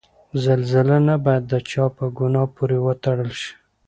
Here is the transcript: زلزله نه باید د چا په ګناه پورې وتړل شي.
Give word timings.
زلزله 0.43 0.97
نه 1.07 1.15
باید 1.23 1.43
د 1.51 1.53
چا 1.69 1.85
په 1.97 2.05
ګناه 2.17 2.47
پورې 2.55 2.77
وتړل 2.85 3.31
شي. 3.41 3.53